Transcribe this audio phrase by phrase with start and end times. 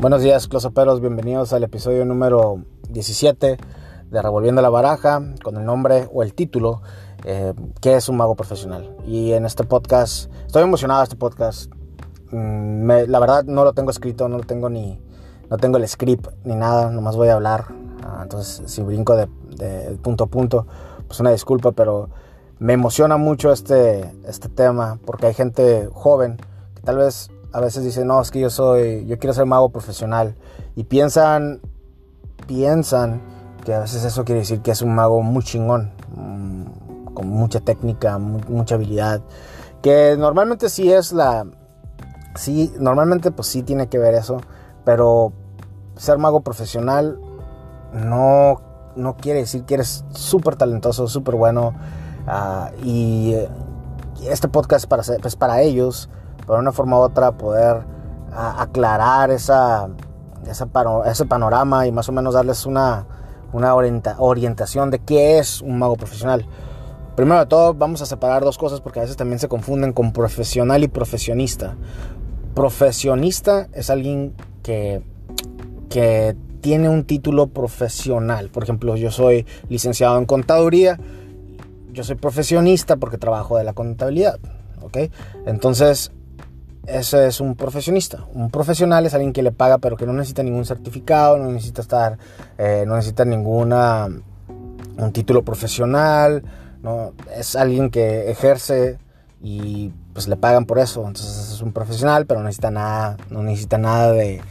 [0.00, 1.02] Buenos días, closoperos.
[1.02, 3.58] Bienvenidos al episodio número 17
[4.10, 6.80] de Revolviendo la Baraja, con el nombre o el título,
[7.26, 7.52] eh,
[7.82, 8.96] ¿Qué es un mago profesional?
[9.04, 11.70] Y en este podcast, estoy emocionado de este podcast.
[12.30, 14.98] Mm, la verdad, no lo tengo escrito, no lo tengo ni.
[15.50, 17.66] No tengo el script ni nada, nomás voy a hablar.
[18.02, 19.26] Ah, entonces, si brinco de,
[20.00, 20.66] punto a punto,
[21.08, 22.08] pues una disculpa, pero
[22.58, 26.38] me emociona mucho este, este tema porque hay gente joven
[26.74, 29.70] que tal vez a veces dicen, no, es que yo soy, yo quiero ser mago
[29.70, 30.36] profesional.
[30.76, 31.60] Y piensan,
[32.46, 33.20] piensan
[33.64, 37.60] que a veces eso quiere decir que es un mago muy chingón, mm, con mucha
[37.60, 39.20] técnica, mucha habilidad.
[39.82, 41.46] Que normalmente sí es la,
[42.34, 44.40] sí, normalmente pues sí tiene que ver eso,
[44.84, 45.32] pero
[45.96, 47.18] ser mago profesional
[47.92, 48.60] no,
[48.96, 51.74] no quiere decir que eres súper talentoso, súper bueno.
[52.26, 53.34] Ah, y
[54.24, 55.36] este podcast es para, pues
[56.50, 57.84] para de una forma u otra poder
[58.32, 59.88] aclarar esa,
[60.46, 63.06] ese panorama y más o menos darles una,
[63.52, 66.44] una orientación de qué es un mago profesional.
[67.14, 70.12] Primero de todo, vamos a separar dos cosas porque a veces también se confunden con
[70.12, 71.76] profesional y profesionista.
[72.54, 75.04] Profesionista es alguien que,
[75.88, 78.48] que tiene un título profesional.
[78.48, 80.98] Por ejemplo, yo soy licenciado en contaduría.
[81.92, 84.40] Yo soy profesionista porque trabajo de la contabilidad.
[85.46, 86.12] Entonces,
[86.86, 88.26] ese es un profesionista.
[88.34, 91.82] Un profesional es alguien que le paga pero que no necesita ningún certificado, no necesita
[91.82, 92.18] estar,
[92.58, 94.08] eh, no necesita ninguna,
[94.96, 96.42] un título profesional,
[96.82, 97.12] ¿no?
[97.36, 98.98] Es alguien que ejerce
[99.42, 101.06] y pues le pagan por eso.
[101.06, 104.42] Entonces es un profesional, pero no necesita nada, no necesita nada de,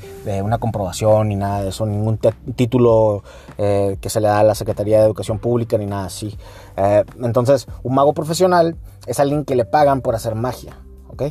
[0.42, 2.20] una comprobación ni nada de eso, ningún
[2.56, 3.24] título
[3.58, 6.38] eh, que se le da a la Secretaría de Educación Pública ni nada así.
[6.78, 8.76] Eh, entonces, un mago profesional
[9.08, 10.78] es alguien que le pagan por hacer magia,
[11.10, 11.24] ¿ok?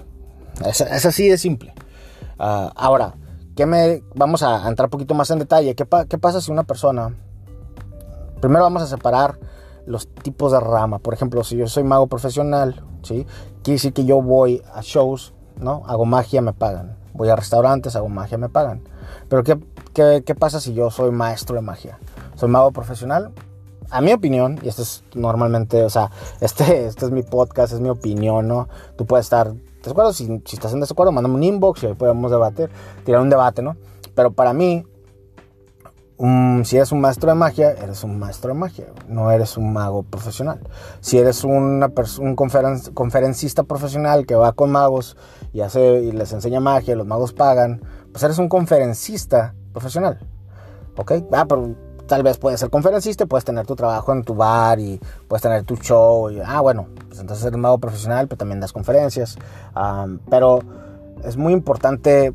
[0.64, 1.74] Es, así de simple.
[2.38, 3.14] Ah, ahora,
[3.56, 5.74] ¿qué me, vamos a entrar un poquito más en detalle.
[5.74, 7.14] ¿Qué, pasa si una persona...
[8.40, 9.38] Primero vamos a separar
[9.86, 10.98] los tipos de rama.
[11.00, 13.26] Por ejemplo, si yo soy mago profesional, ¿sí?
[13.62, 15.82] quiere decir que yo voy a shows, ¿no?
[15.86, 16.96] Hago magia, me pagan.
[17.14, 18.82] Voy a restaurantes, hago magia, me pagan.
[19.28, 19.58] Pero ¿qué,
[19.92, 21.98] qué, qué pasa si yo soy maestro de magia?
[22.36, 23.32] Soy mago profesional,
[23.90, 26.10] a mi opinión, y esto es normalmente, o sea,
[26.40, 28.68] este, este es mi podcast, es mi opinión, ¿no?
[28.96, 29.52] Tú puedes estar
[29.82, 30.12] ¿De acuerdo?
[30.12, 32.70] Si, si estás en desacuerdo, mándame un inbox y ahí podemos debatir,
[33.04, 33.76] tirar un debate, ¿no?
[34.14, 34.84] Pero para mí,
[36.64, 40.02] si eres un maestro de magia, eres un maestro de magia, no eres un mago
[40.02, 40.58] profesional.
[41.00, 45.16] Si eres una un conferencista profesional que va con magos
[45.52, 50.18] y, hace, y les enseña magia, los magos pagan, pues eres un conferencista profesional.
[50.96, 51.12] ¿Ok?
[51.32, 51.76] Ah, pero
[52.08, 54.98] tal vez puedes ser conferencista, puedes tener tu trabajo en tu bar y
[55.28, 56.30] puedes tener tu show.
[56.30, 59.36] Y, ah, bueno, pues entonces eres mago profesional, pero también das conferencias.
[60.28, 60.60] pero
[61.22, 62.34] es muy importante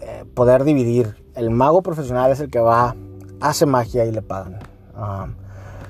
[0.00, 1.16] eh, poder dividir.
[1.34, 2.94] El mago profesional es el que va,
[3.40, 4.60] hace magia y le pagan.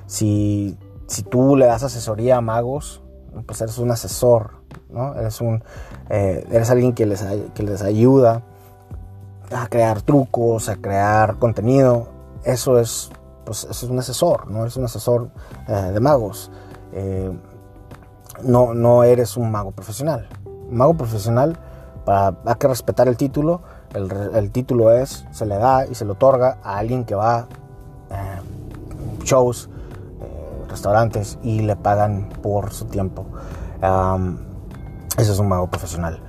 [0.07, 3.03] si, si tú le das asesoría a magos,
[3.47, 4.53] pues eres un asesor,
[4.91, 5.15] ¿no?
[5.17, 5.65] Eres, un,
[6.09, 7.25] eh, eres alguien que les,
[7.55, 8.43] que les ayuda
[9.51, 12.12] a crear trucos, a crear contenido
[12.45, 13.11] eso es,
[13.45, 15.31] pues, es un asesor, no es un asesor
[15.69, 16.51] eh, de magos.
[16.93, 17.31] Eh,
[18.43, 20.29] no, no eres un mago profesional.
[20.71, 21.57] Mago profesional,
[22.05, 23.61] para, hay que respetar el título.
[23.95, 27.47] El, título es, se le da y se le otorga a alguien que va a
[28.11, 28.41] eh,
[29.23, 29.69] shows,
[30.69, 33.27] restaurantes y le pagan por su tiempo.
[35.19, 36.23] ese es un mago profesional.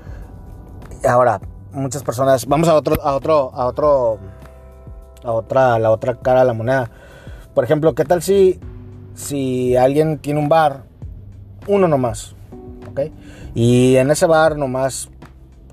[1.07, 1.40] Ahora,
[1.72, 4.19] muchas personas, vamos a otro, a otro, a otro
[5.24, 6.90] la otra, la otra cara de la moneda.
[7.54, 8.60] Por ejemplo, ¿qué tal si,
[9.14, 10.84] si alguien tiene un bar,
[11.68, 12.36] uno nomás,
[12.90, 13.02] ¿ok?
[13.54, 15.10] Y en ese bar nomás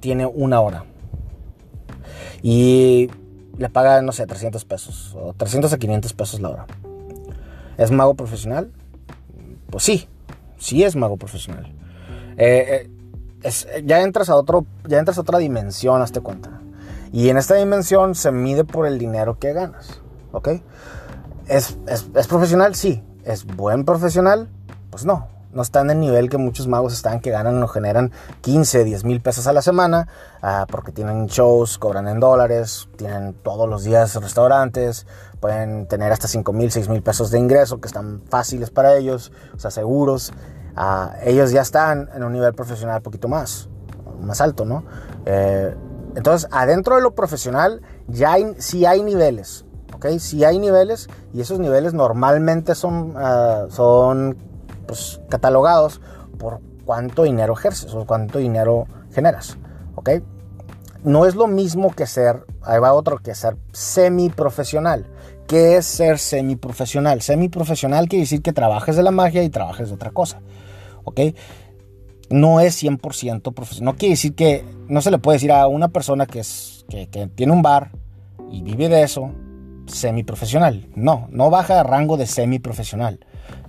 [0.01, 0.85] tiene una hora.
[2.43, 3.11] Y
[3.59, 6.67] le paga, no sé, 300 pesos, o 300 a 500 pesos la hora.
[7.77, 8.71] ¿Es mago profesional?
[9.71, 10.09] Pues sí,
[10.59, 11.73] sí es mago profesional.
[12.37, 12.89] Eh,
[13.43, 16.60] eh, ya entras a otro, ya entras a otra dimensión, hazte cuenta.
[17.13, 20.01] Y en esta dimensión se mide por el dinero que ganas.
[20.33, 20.49] ¿Ok?
[21.49, 21.77] ¿Es,
[22.29, 22.75] profesional?
[22.75, 23.03] Sí.
[23.25, 24.49] ¿Es buen profesional?
[24.91, 25.29] Pues no.
[25.53, 28.13] No está en el nivel que muchos magos están que ganan o generan
[28.43, 30.07] 15, 10 mil pesos a la semana
[30.43, 35.09] ah, porque tienen shows, cobran en dólares, tienen todos los días restaurantes,
[35.41, 39.33] pueden tener hasta 5 mil, 6 mil pesos de ingreso que están fáciles para ellos,
[39.53, 40.33] o sea, seguros.
[40.77, 43.69] Ah, ellos ya están en un nivel profesional un poquito más,
[44.21, 44.85] más alto, ¿no?
[45.27, 45.75] Eh,
[46.17, 49.65] entonces, adentro de lo profesional ya hay, sí hay niveles,
[49.95, 50.07] ¿ok?
[50.19, 54.37] Sí hay niveles y esos niveles normalmente son, ah, son
[54.87, 56.01] pues, catalogados
[56.39, 59.57] por cuánto dinero ejerces o cuánto dinero generas,
[59.95, 60.11] ¿ok?
[61.05, 65.07] no es lo mismo que ser, ahí va otro, que ser semiprofesional.
[65.47, 67.23] ¿Qué es ser semiprofesional?
[67.23, 70.41] Semiprofesional quiere decir que trabajes de la magia y trabajes de otra cosa.
[71.05, 71.21] ¿Ok?
[72.31, 73.93] No es 100% profesional.
[73.93, 76.87] No quiere decir que no se le puede decir a una persona que, es,
[77.35, 77.91] tiene un bar
[78.51, 79.33] y vive de eso
[79.87, 80.89] semiprofesional.
[80.95, 83.21] No, no baja de rango de semiprofesional.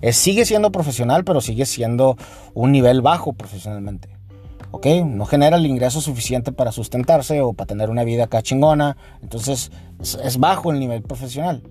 [0.01, 2.17] Es, sigue siendo profesional, pero sigue siendo
[2.53, 4.09] un nivel bajo profesionalmente.
[4.71, 4.87] ¿ok?
[5.05, 8.97] No genera el ingreso suficiente para sustentarse o para tener una vida acá chingona.
[9.21, 11.63] Entonces es, bajo el nivel profesional.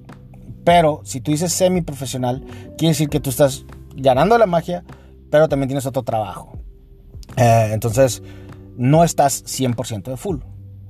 [0.65, 2.45] Pero si tú dices semi-profesional,
[2.77, 3.65] quiere decir que tú estás
[3.97, 4.85] ganando la magia,
[5.31, 6.53] pero también tienes otro trabajo.
[7.37, 8.23] Eh, entonces
[8.77, 10.39] no estás 100% de full,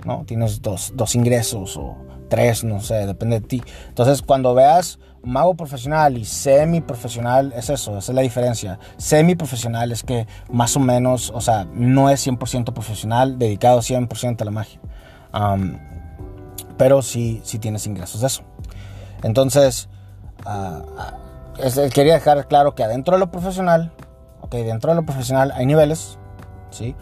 [0.04, 0.24] ¿no?
[0.26, 1.96] Tienes dos, dos ingresos o
[2.28, 3.62] tres, no sé, depende de ti.
[3.88, 8.78] Entonces cuando veas mago profesional y semi profesional es eso, esa es la diferencia.
[8.96, 14.40] Semi profesional es que más o menos, o sea, no es 100% profesional, dedicado 100%
[14.40, 14.80] a la magia.
[16.76, 18.42] pero sí, sí tienes ingresos de eso.
[19.22, 19.88] Entonces,
[20.46, 23.92] uh, quería dejar claro que adentro de lo profesional,
[24.40, 26.18] ok, dentro de lo profesional hay niveles,
[26.70, 26.94] ¿sí?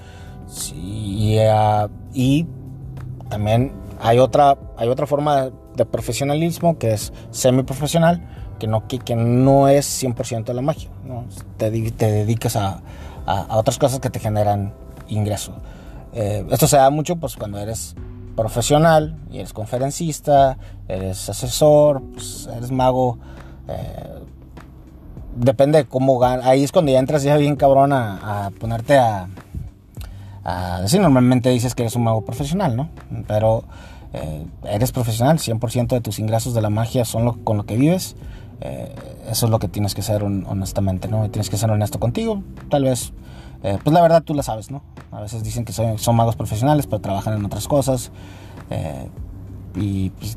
[0.46, 2.46] sí ah, y
[3.28, 8.26] también hay otra, hay otra forma de profesionalismo que es semiprofesional,
[8.58, 10.90] que no, que, que no es 100% de la magia.
[11.04, 11.24] ¿no?
[11.56, 12.80] Te, te dedicas a,
[13.26, 14.72] a, otras cosas que te generan
[15.08, 15.52] ingreso.
[16.12, 17.94] Eh, esto se da mucho pues, cuando eres
[18.36, 23.18] profesional y eres conferencista, eres asesor, pues, eres mago.
[23.68, 24.20] Eh,
[25.36, 26.46] depende de cómo ganas.
[26.46, 29.28] Ahí es cuando ya entras ya bien cabrón a, a ponerte a,
[30.48, 31.00] a decir.
[31.00, 32.88] Normalmente dices que eres un mago profesional, ¿no?
[33.26, 33.64] Pero
[34.12, 37.76] eh, eres profesional, 100% de tus ingresos de la magia son lo, con lo que
[37.76, 38.16] vives.
[38.60, 38.94] Eh,
[39.30, 41.30] eso es lo que tienes que ser honestamente, ¿no?
[41.30, 42.42] tienes que ser honesto contigo.
[42.70, 43.12] Tal vez,
[43.62, 44.82] eh, pues la verdad tú la sabes, ¿no?
[45.12, 48.10] A veces dicen que son, son magos profesionales, pero trabajan en otras cosas.
[49.76, 50.34] y pues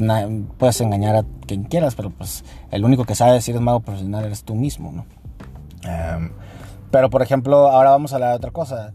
[0.58, 4.26] puedes engañar a quien quieras, pero pues el único que sabe si eres mago profesional
[4.26, 5.06] eres tú mismo, ¿no?
[5.84, 6.32] Em,
[6.92, 8.94] pero por ejemplo, ahora vamos a hablar de otra cosa.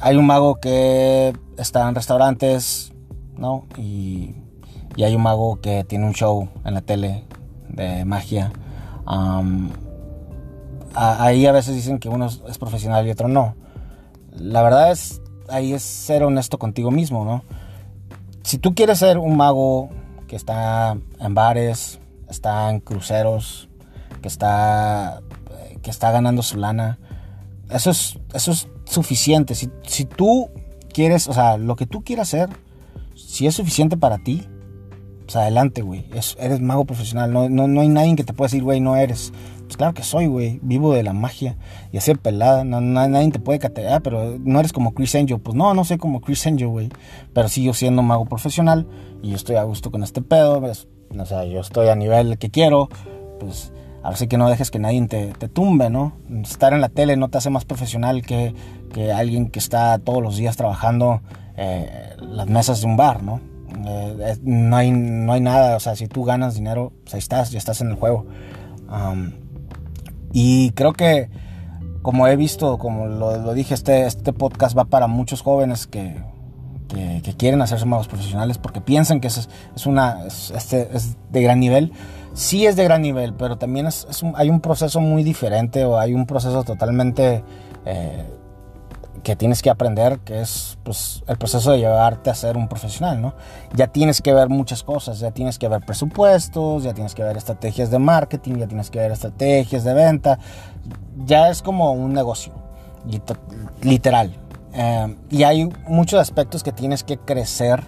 [0.00, 2.92] Hay un mago que está en restaurantes,
[3.36, 3.66] ¿no?
[3.76, 4.34] Y,
[4.96, 7.24] hay un mago que tiene un show en la tele
[7.68, 8.52] de magia.
[10.94, 13.56] ahí a veces dicen que uno es profesional y otro no.
[14.32, 17.42] La verdad es, ahí es ser honesto contigo mismo, ¿no?
[18.42, 19.88] Si tú quieres ser un mago
[20.28, 23.68] que está en bares, está en cruceros,
[24.20, 25.20] que está,
[25.82, 26.98] que está ganando su lana,
[27.70, 29.54] eso es, eso es suficiente.
[29.54, 30.50] Si, si tú
[30.92, 32.50] quieres, o sea, lo que tú quieras hacer,
[33.14, 34.46] si es suficiente para ti,
[35.24, 36.04] pues adelante, güey.
[36.38, 37.32] Eres mago profesional.
[37.32, 39.32] No, no, no hay nadie que te pueda decir, güey, no eres.
[39.62, 40.58] Pues claro que soy, güey.
[40.62, 41.56] Vivo de la magia.
[41.92, 42.64] Y así pelada.
[42.64, 45.40] No, nadie te puede catear, pero no eres como Chris Angel.
[45.40, 46.90] Pues no, no sé como Chris Angel, güey.
[47.32, 48.86] Pero sigo siendo mago profesional.
[49.22, 50.60] Y yo estoy a gusto con este pedo.
[50.60, 52.88] Pues, o sea, yo estoy a nivel que quiero.
[53.40, 53.72] Pues
[54.02, 56.12] ahora sí que no dejes que nadie te, te, tumbe, ¿no?
[56.42, 58.54] Estar en la tele no te hace más profesional que,
[58.92, 61.22] que alguien que está todos los días trabajando
[61.56, 63.40] eh, las mesas de un bar, ¿no?
[63.86, 67.50] Eh, no, hay, no hay nada, o sea, si tú ganas dinero, pues ahí estás,
[67.50, 68.26] ya estás en el juego.
[70.32, 71.30] y creo que,
[72.02, 76.16] como he visto, como lo, dije, este, este podcast va para muchos jóvenes que,
[76.88, 81.60] que, quieren hacerse magos profesionales porque piensan que es, es una, este, es de gran
[81.60, 81.92] nivel.
[82.34, 86.14] Sí es de gran nivel, pero también es, hay un proceso muy diferente o hay
[86.14, 87.44] un proceso totalmente...
[87.84, 88.24] Eh,
[89.22, 93.20] que tienes que aprender, que es pues, el proceso de llevarte a ser un profesional,
[93.20, 93.34] ¿no?
[93.74, 97.36] Ya tienes que ver muchas cosas, ya tienes que ver presupuestos, ya tienes que ver
[97.36, 100.38] estrategias de marketing, ya tienes que ver estrategias de venta,
[101.24, 102.52] ya es como un negocio,
[103.82, 104.34] literal.
[104.74, 107.84] Eh, y hay muchos aspectos que tienes que crecer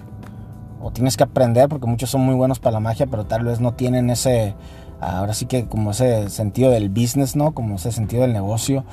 [0.84, 3.58] o tienes que aprender, porque muchos son muy buenos para la magia, pero tal vez
[3.58, 4.54] no tienen ese,
[5.00, 7.52] ahora sí que como ese sentido del business, ¿no?
[7.52, 8.84] Como ese sentido del negocio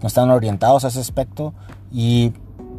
[0.00, 1.52] no están orientados a ese aspecto
[1.90, 2.32] y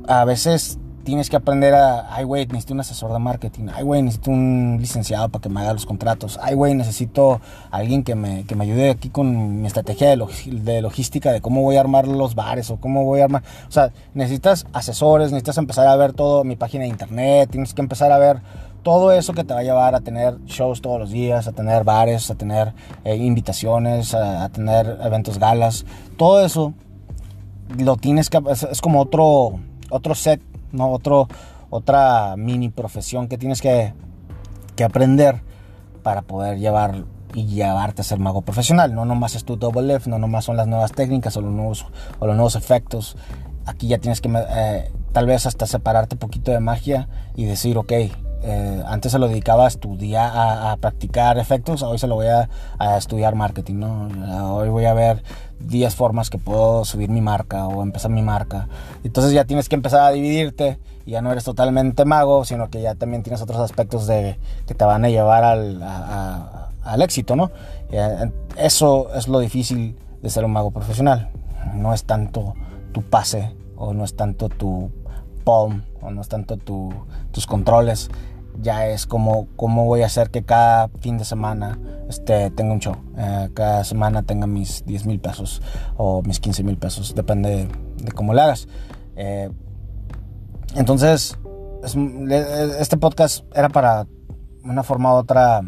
[0.07, 4.01] a veces tienes que aprender a, ay güey, necesito un asesor de marketing, ay güey,
[4.01, 7.41] necesito un licenciado para que me haga los contratos, ay güey, necesito
[7.71, 11.61] alguien que me, que me ayude aquí con mi estrategia de, de, logística, de cómo
[11.61, 15.57] voy a armar los bares o cómo voy a armar, o sea, necesitas asesores, necesitas
[15.57, 18.41] empezar a ver todo mi página de internet, tienes que empezar a ver
[18.83, 21.83] todo eso que te va a llevar a tener shows todos los días, a tener
[21.83, 25.85] bares, a tener eh, invitaciones, a tener eventos galas,
[26.17, 26.73] todo eso
[27.77, 31.27] lo tienes que es, como otro otro set, no otro
[31.69, 33.93] otra mini profesión que tienes que,
[34.75, 35.41] que aprender
[36.03, 38.93] para poder llevar y llevarte a ser mago profesional.
[38.93, 41.85] No nomás es tu double F, no nomás son las nuevas técnicas o los nuevos,
[42.19, 43.15] o los nuevos efectos.
[43.65, 47.77] Aquí ya tienes que, eh, tal vez hasta separarte un poquito de magia y decir,
[47.77, 47.91] ok,
[48.43, 52.49] eh, antes se lo dedicaba a estudiar, a, practicar efectos, hoy se lo voy a,
[52.97, 54.55] estudiar marketing, ¿no?
[54.55, 55.23] Hoy voy a ver
[55.67, 58.67] 10 formas que puedo subir mi marca o empezar mi marca.
[59.03, 62.81] Entonces ya tienes que empezar a dividirte y ya no eres totalmente mago, sino que
[62.81, 64.37] ya también tienes otros aspectos de,
[64.67, 65.81] que te van a llevar al,
[66.83, 67.51] al éxito, ¿no?
[67.91, 71.29] Eh, eso es lo difícil de ser un mago profesional.
[71.73, 72.53] No es tanto
[72.91, 74.91] tu pase o no es tanto tu
[75.43, 78.09] palm o no es tanto tus controles
[78.61, 82.79] ya es como cómo voy a hacer que cada fin de semana este, tenga un
[82.79, 82.95] show.
[83.17, 85.61] Eh, cada semana tenga mis 10 mil pesos
[85.97, 88.67] o mis 15 mil pesos, depende de, cómo lo hagas.
[89.15, 89.49] Eh,
[90.75, 91.37] entonces,
[92.79, 94.07] este podcast era para
[94.63, 95.61] una forma u otra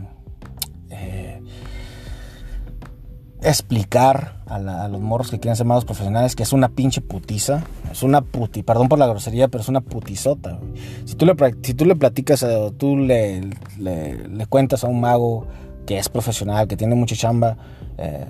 [3.43, 7.63] explicar a, los morros que quieren ser magos profesionales que es una pinche putiza.
[7.91, 10.59] Es una puti, perdón por la grosería, pero es una putizota.
[11.05, 13.41] Si tú le, si tú le platicas o tú le,
[13.77, 15.47] le, cuentas a un mago
[15.85, 17.57] que es profesional, que tiene mucha chamba,
[17.97, 18.25] eh,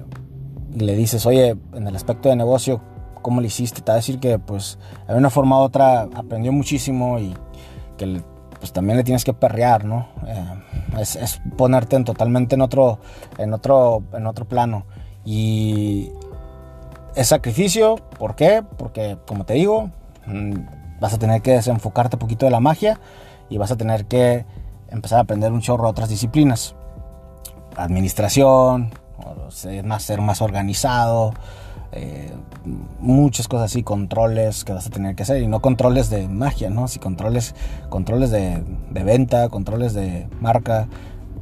[0.76, 2.82] y le dices, oye, en el aspecto de negocio,
[3.22, 3.82] ¿cómo le hiciste?
[3.82, 7.34] Te va a decir que, pues, de una forma u otra aprendió muchísimo y
[7.98, 8.22] que
[8.60, 10.08] pues también le tienes que perrear, ¿no?
[10.26, 13.00] Eh, es, es, ponerte en totalmente en otro,
[13.38, 14.86] en otro, en otro plano.
[15.26, 16.12] Y
[17.16, 18.64] es sacrificio, ¿por qué?
[18.78, 19.90] Porque, como te digo,
[20.26, 23.00] mm, vas a tener que desenfocarte un poquito de la magia
[23.50, 24.46] y vas a tener que
[24.90, 26.76] empezar a aprender un chorro de otras disciplinas.
[27.76, 28.92] Administración,
[29.50, 29.84] ser
[30.22, 31.34] más, organizado,
[31.92, 32.32] eh,
[33.00, 36.70] muchas cosas así, controles que vas a tener que hacer y no controles de magia,
[36.70, 36.88] ¿no?
[36.88, 37.56] Si controles,
[37.90, 40.88] controles de venta, controles de marca,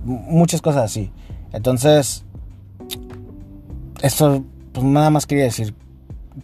[0.04, 1.12] muchas cosas así.
[1.54, 2.26] Entonces,
[4.02, 4.44] esto,
[4.74, 5.74] pues nada más quería decir,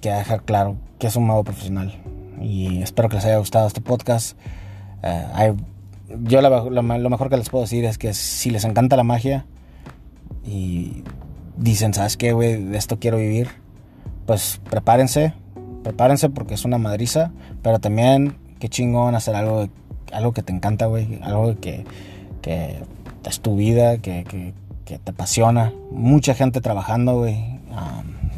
[0.01, 1.93] que dejar claro que es un mago profesional.
[2.41, 4.37] Y espero que les haya gustado este podcast.
[5.03, 5.53] Eh,
[6.23, 9.45] yo lo, mejor que les puedo decir es que si les encanta la magia
[10.45, 11.03] y
[11.57, 12.63] dicen, ¿sabes qué, güey?
[12.63, 13.49] De esto quiero vivir.
[14.25, 15.33] Pues prepárense,
[15.83, 17.31] prepárense porque es una madriza.
[17.61, 19.67] Pero también, qué chingón hacer algo,
[20.11, 21.19] algo que te encanta, güey.
[21.23, 21.85] Algo que,
[22.41, 22.77] que
[23.25, 24.53] es tu vida, que
[24.87, 25.73] que te apasiona.
[25.91, 27.59] Mucha gente trabajando, güey.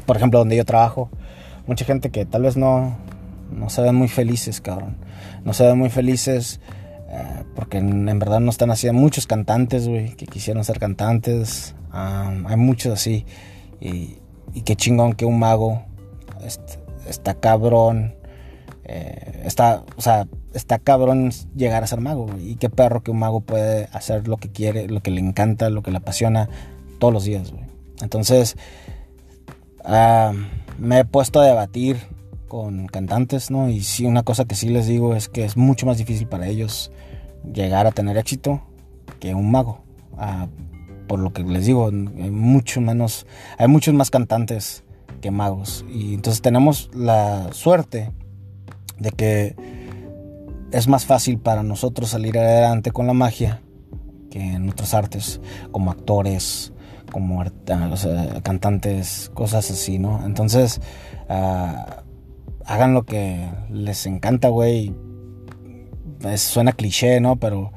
[0.05, 1.09] por ejemplo, donde yo trabajo.
[1.67, 2.97] Mucha gente que tal vez no,
[3.51, 4.97] no se ven muy felices, cabrón.
[5.45, 6.59] No se ven muy felices
[7.09, 11.75] eh, porque en, verdad no están haciendo muchos cantantes, güey, que quisieron ser cantantes.
[11.91, 13.25] hay muchos así.
[13.79, 14.17] Y,
[14.55, 15.83] y, qué chingón que un mago
[17.07, 18.15] está cabrón.
[18.85, 20.27] Eh, está, o sea,
[20.59, 24.37] está cabrón llegar a ser mago, Y qué perro que un mago puede hacer lo
[24.37, 26.49] que quiere, lo que le encanta, lo que le apasiona
[26.99, 27.53] todos los días.
[28.01, 28.57] Entonces,
[29.83, 30.33] ah,
[30.77, 31.97] me he puesto a debatir
[32.47, 33.69] con cantantes, ¿no?
[33.69, 36.47] Y sí, una cosa que sí les digo es que es mucho más difícil para
[36.47, 36.91] ellos
[37.53, 38.61] llegar a tener éxito
[39.19, 39.81] que un mago.
[40.17, 40.47] Ah,
[41.07, 43.25] por lo que les digo, hay mucho menos,
[43.57, 44.83] hay muchos más cantantes
[45.21, 45.85] que magos.
[45.91, 48.11] Y entonces tenemos la suerte
[48.99, 49.78] de que
[50.71, 53.61] es más fácil para nosotros salir adelante con la magia
[54.29, 56.71] que en otras artes, como actores,
[57.11, 57.43] como
[58.43, 60.25] cantantes, cosas así, ¿no?
[60.25, 60.81] Entonces,
[61.27, 62.03] ah,
[62.65, 64.95] hagan lo que les encanta, güey.
[66.35, 67.37] suena cliché, ¿no?
[67.37, 67.71] Pero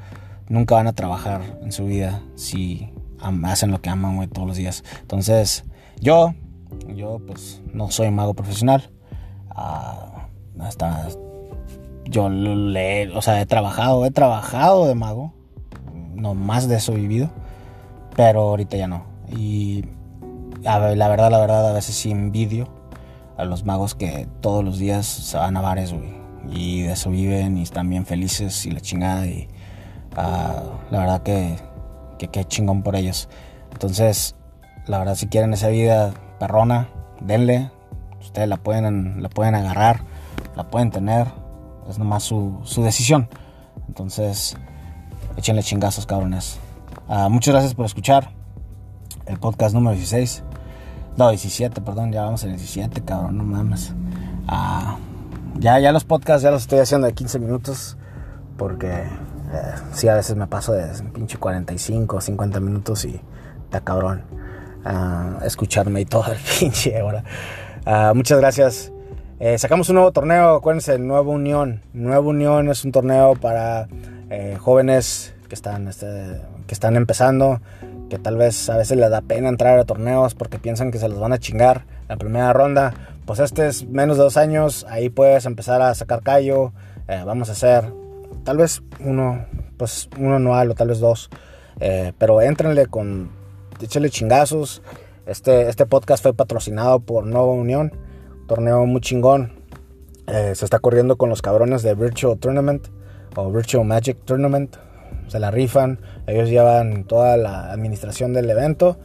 [0.47, 2.93] nunca van a trabajar en su vida si
[3.43, 4.83] hacen lo que aman, güey, todos los días.
[5.01, 5.65] Entonces,
[5.99, 6.35] yo,
[6.95, 8.91] yo, pues, no soy mago profesional.
[9.49, 10.27] Ah,
[10.59, 11.07] hasta
[12.05, 15.33] yo le, o sea, he trabajado, he trabajado de mago,
[16.15, 17.29] no más de eso he vivido,
[18.15, 19.05] pero ahorita ya no.
[19.35, 19.85] Y
[20.61, 22.67] la verdad, la verdad, a veces sí envidio
[23.37, 26.13] a los magos que todos los días se van a bares, güey,
[26.51, 29.47] y de eso viven y están bien felices y la chingada, y
[30.15, 31.55] ah, la verdad que,
[32.19, 33.29] que qué chingón por ellos.
[33.71, 34.35] Entonces,
[34.85, 36.89] la verdad, si quieren esa vida perrona,
[37.21, 37.71] denle,
[38.21, 40.01] ustedes la pueden, la pueden agarrar,
[40.55, 41.27] la pueden tener
[41.89, 43.29] es nomás su, decisión.
[43.87, 44.55] Entonces,
[45.37, 46.59] échenle chingazos, cabrones.
[47.07, 48.31] Ah, muchas gracias por escuchar
[49.25, 50.43] el podcast número 16.
[51.17, 53.93] No, 17, perdón, ya vamos en el 17, cabrón, no mames.
[54.47, 54.97] Ah,
[55.59, 57.97] ya, ya los podcasts ya los estoy haciendo de 15 minutos
[58.57, 63.19] porque eh, sí, a veces me paso de pinche 45 o 50 minutos y
[63.63, 64.23] está cabrón
[64.85, 67.23] uh, escucharme y todo el pinche hora.
[68.13, 68.92] muchas gracias
[69.45, 71.81] eh, sacamos un nuevo torneo, acuérdense, Nueva Unión.
[71.91, 73.89] Nueva Unión es un torneo para
[74.29, 77.59] eh, jóvenes que están, este, que están empezando,
[78.09, 81.09] que tal vez a veces les da pena entrar a torneos porque piensan que se
[81.09, 82.93] los van a chingar la primera ronda.
[83.25, 86.71] Pues este es menos de dos años, ahí puedes empezar a sacar callo,
[87.09, 87.91] Eh, vamos a hacer
[88.45, 89.45] tal vez uno,
[89.75, 91.29] pues uno anual o tal vez dos.
[92.17, 93.29] Pero éntrenle con,
[93.81, 94.81] échenle chingazos.
[95.25, 97.91] Este, este podcast fue patrocinado por Nueva Unión,
[98.47, 99.53] torneo muy chingón.
[100.27, 102.87] Eh, se está corriendo con los cabrones de Virtual Tournament
[103.35, 104.75] o Virtual Magic Tournament.
[105.27, 108.97] Se la rifan, ellos llevan toda la administración del evento.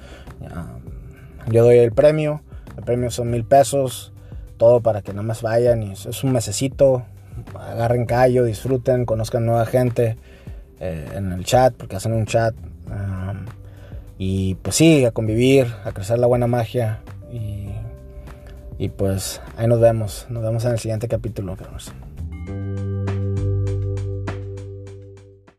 [1.47, 2.43] yo doy el premio,
[2.77, 4.13] el premio son mil pesos,
[4.57, 7.05] todo para que nada más vayan y es un mesecito,
[7.55, 10.17] agarren callo, disfruten, conozcan nueva gente
[10.81, 12.55] eh, en el chat, porque hacen un chat.
[14.19, 17.01] y pues sí, a convivir, a crecer la buena magia.
[18.79, 20.27] Y pues ahí nos vemos.
[20.31, 21.57] Nos vemos en el siguiente capítulo,